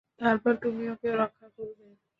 [0.21, 1.85] তারপর তুমি ওকে রক্ষা করবে।